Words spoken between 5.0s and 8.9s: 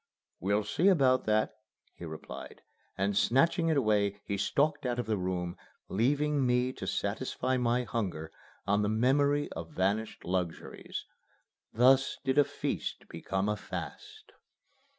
the room, leaving me to satisfy my hunger on the